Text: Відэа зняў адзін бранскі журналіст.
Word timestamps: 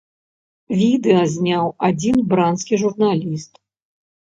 Відэа 0.79 1.19
зняў 1.35 1.69
адзін 1.89 2.17
бранскі 2.33 2.83
журналіст. 2.87 3.51